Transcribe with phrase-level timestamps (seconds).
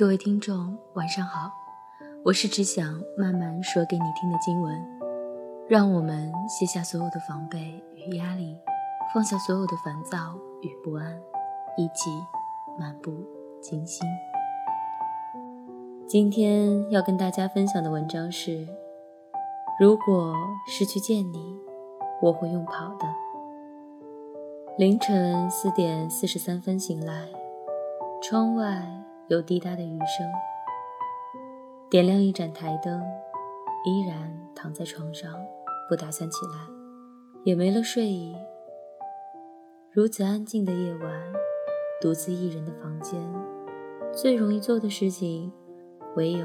[0.00, 1.52] 各位听众，晚上好，
[2.24, 4.82] 我是只想慢慢说给你听的经文。
[5.68, 8.56] 让我们卸下所有的防备与压力，
[9.12, 11.20] 放下所有的烦躁与不安，
[11.76, 12.08] 一起
[12.78, 13.12] 漫步
[13.60, 14.08] 金星。
[16.08, 18.66] 今天要跟大家分享的文章是：
[19.78, 20.34] 如果
[20.66, 21.58] 是去见你，
[22.22, 23.06] 我会用跑的。
[24.78, 27.28] 凌晨四点四十三分醒来，
[28.22, 28.82] 窗外
[29.30, 30.26] 有滴答的雨声。
[31.88, 33.00] 点亮一盏台灯，
[33.84, 35.32] 依然躺在床上，
[35.88, 36.66] 不打算起来，
[37.44, 38.34] 也没了睡意。
[39.92, 41.32] 如此安静的夜晚，
[42.00, 43.20] 独自一人的房间，
[44.12, 45.52] 最容易做的事情，
[46.16, 46.44] 唯有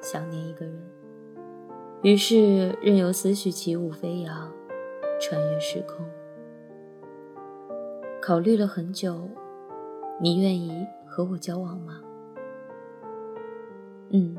[0.00, 0.82] 想念一个人。
[2.02, 4.50] 于是任由思绪起舞飞扬，
[5.20, 5.96] 穿越时空。
[8.22, 9.28] 考虑了很久，
[10.18, 12.00] 你愿意和我交往吗？
[14.12, 14.36] 嗯，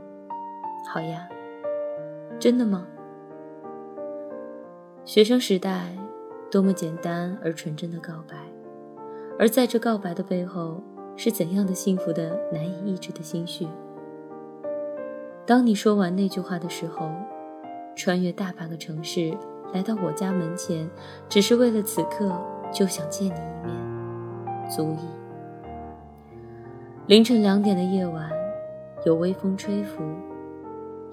[0.88, 1.27] 好呀。
[2.39, 2.88] 真的吗？
[5.05, 5.95] 学生时代，
[6.49, 8.35] 多么简单而纯真的告白，
[9.38, 10.81] 而在这告白的背后，
[11.15, 13.67] 是怎样的幸福的难以抑制的心绪。
[15.45, 17.09] 当你说完那句话的时候，
[17.95, 19.37] 穿越大半个城市
[19.73, 20.89] 来到我家门前，
[21.27, 22.31] 只是为了此刻。
[22.71, 25.05] 就想见你一面，足矣。
[27.05, 28.31] 凌晨两点的夜晚，
[29.05, 30.01] 有微风吹拂，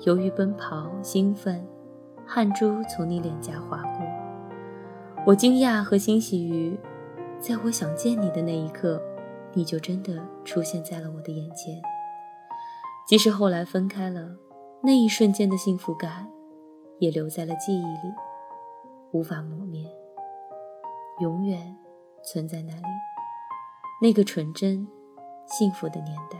[0.03, 1.67] 由于奔跑兴奋，
[2.25, 4.07] 汗珠从你脸颊划过。
[5.27, 6.79] 我惊讶和欣喜于，
[7.41, 9.03] 在我想见你的那一刻，
[9.53, 11.83] 你就真的出现在了我的眼前。
[13.09, 14.37] 即使后来分开了，
[14.83, 16.31] 那一瞬间的幸福感，
[17.01, 18.15] 也留在了记忆里，
[19.11, 19.85] 无法磨灭。
[21.21, 21.77] 永远
[22.23, 22.83] 存在那里，
[24.01, 24.87] 那个纯真、
[25.45, 26.39] 幸福的年代。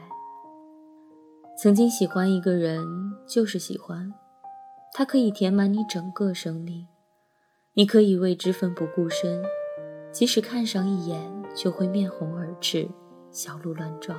[1.63, 2.83] 曾经喜欢一个人，
[3.27, 4.15] 就是喜欢，
[4.95, 6.87] 他可以填满你整个生命，
[7.75, 9.45] 你可以为之奋不顾身，
[10.11, 11.21] 即使看上一眼
[11.55, 12.89] 就会面红耳赤、
[13.31, 14.19] 小鹿乱撞。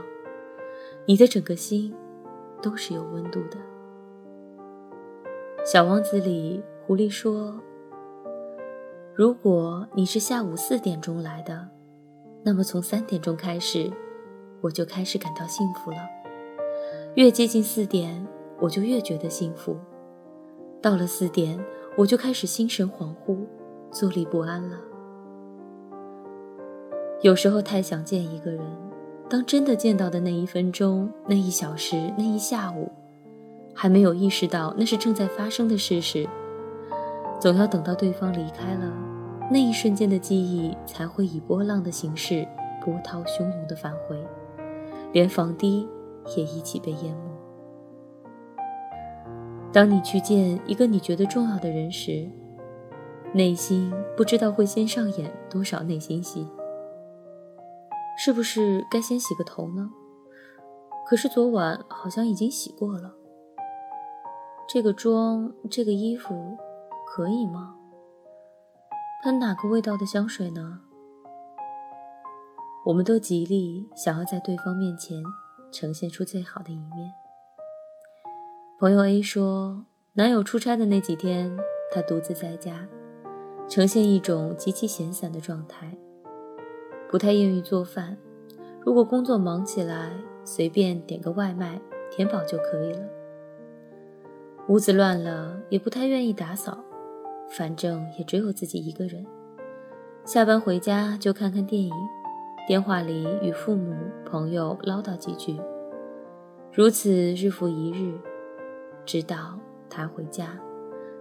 [1.08, 1.92] 你的整个心
[2.62, 3.58] 都是有温度的。
[5.66, 7.60] 小王子里，狐狸说。
[9.16, 11.68] 如果你是下午四点钟来的，
[12.46, 13.92] 那么从三点钟开始，
[14.62, 16.21] 我就开始感到幸福了。
[17.16, 18.26] 越接近四点，
[18.62, 19.76] 我就越觉得幸福。
[20.82, 21.60] 到了四点，
[21.98, 23.38] 我就开始心神恍惚，
[23.92, 24.78] 坐立不安了。
[27.22, 28.66] 有时候太想见一个人，
[29.30, 32.90] 当真的见到的那一分钟、那一小时、那一下午，
[33.76, 36.26] 还没有意识到那是正在发生的事时。
[37.42, 38.90] 总要等到对方离开了，
[39.52, 42.48] 那一瞬间的记忆才会以波浪的形式
[42.82, 44.18] 波涛汹涌的返回，
[45.12, 45.86] 连房堤
[46.36, 47.32] 也一起被淹没。
[49.72, 52.30] 当你去见一个你觉得重要的人时，
[53.34, 56.48] 内心不知道会先上演多少内心戏。
[58.18, 59.90] 是不是该先洗个头呢？
[61.08, 63.16] 可是昨晚好像已经洗过了。
[64.68, 66.58] 这个妆，这个衣服。
[67.14, 67.76] 可以吗？
[69.22, 70.80] 喷哪个味道的香水呢？
[72.86, 75.22] 我们都极力想要在对方面前
[75.72, 77.12] 呈现出最好的一面。
[78.80, 81.56] 朋友 A 说，男友出差的那几天，
[81.92, 82.88] 她独自在家，
[83.70, 85.96] 呈现一种极其闲散的状态，
[87.10, 88.18] 不太愿意做饭。
[88.84, 90.12] 如果工作忙起来，
[90.44, 91.80] 随便点个外卖
[92.12, 93.08] 填饱就可以了。
[94.68, 96.84] 屋子乱了，也不太愿意打扫。
[97.50, 99.26] 反正也只有自己一个人，
[100.24, 101.94] 下班回家就看看电影，
[102.68, 105.60] 电话里与父母朋友唠叨几句，
[106.72, 108.14] 如此日复一日，
[109.04, 109.58] 直到
[109.90, 110.60] 他回家，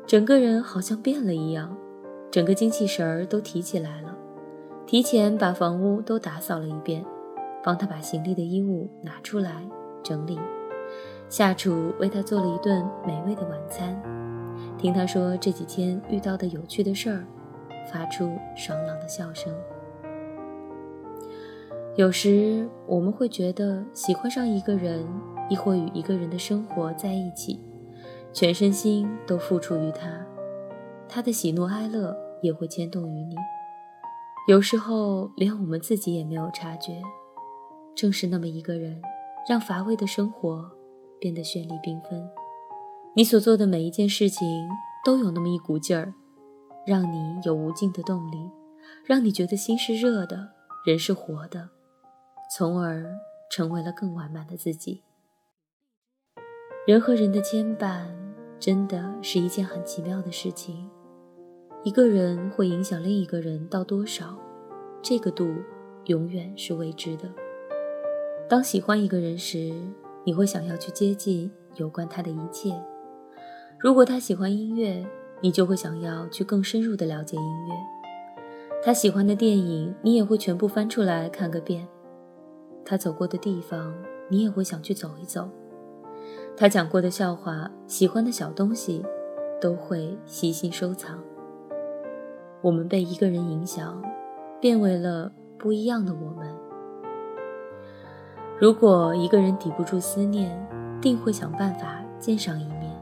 [0.06, 1.75] 整个人好像变了一样，
[2.31, 4.15] 整个精气神儿都提起来了，
[4.87, 7.03] 提前把房屋都打扫了一遍，
[7.65, 9.67] 帮他把行李的衣物拿出来
[10.03, 10.38] 整理，
[11.31, 14.00] 下厨为他做了一顿美味的晚餐。
[14.76, 17.25] 听他说这几天遇到的有趣的事儿，
[17.91, 19.50] 发出爽朗的笑声。
[21.96, 25.06] 有时我们会觉得喜欢上一个人，
[25.50, 27.60] 亦或与一个人的生活在一起，
[28.32, 30.25] 全身心都付出于他，
[31.08, 33.34] 他的喜怒哀乐也会牵动于你。
[34.48, 37.02] 有时候连我们自己也没有察觉，
[37.94, 39.02] 正是那么一个人，
[39.48, 40.70] 让乏味的生活
[41.19, 42.31] 变得绚丽缤纷。
[43.14, 44.69] 你所做的每一件事情
[45.04, 46.14] 都有那么一股劲儿，
[46.87, 48.48] 让你有无尽的动力，
[49.04, 50.50] 让你觉得心是热的，
[50.87, 51.69] 人是活的，
[52.52, 53.06] 从而
[53.49, 55.02] 成为了更完满的自己。
[56.85, 58.08] 人和人的牵绊，
[58.58, 60.91] 真的是一件很奇妙的事情。
[61.85, 64.37] 一个人会影响另一个人到多少，
[65.00, 65.49] 这个度
[66.06, 67.31] 永远是未知的。
[68.49, 69.73] 当喜欢一个人时，
[70.25, 72.75] 你会想要去接近有关他的一切。
[73.79, 75.06] 如果他喜欢音乐，
[75.41, 77.75] 你就会想要去更深入的了解音乐。
[78.82, 81.87] 他喜欢的电影，你也会全部翻出来看个遍。
[82.85, 83.94] 他走过的地方，
[84.29, 85.49] 你也会想去走一走。
[86.56, 89.05] 他讲过的笑话，喜欢的小东西，
[89.61, 91.19] 都会细心收藏。
[92.61, 94.03] 我们被一个人影响，
[94.61, 96.55] 变为了不一样的我们。
[98.59, 100.55] 如果一个人抵不住思念，
[101.00, 102.93] 定会想办法见上一面。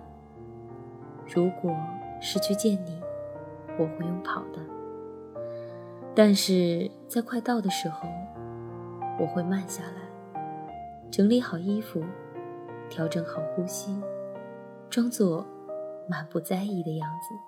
[1.34, 1.74] 如果
[2.20, 3.00] 是去见你，
[3.76, 4.60] 我会用跑的。
[6.14, 8.08] 但是在快到的时候，
[9.18, 10.40] 我会慢下来，
[11.10, 12.04] 整理好衣服，
[12.88, 14.00] 调整好呼吸，
[14.88, 15.44] 装作
[16.08, 17.47] 满不在意的样子。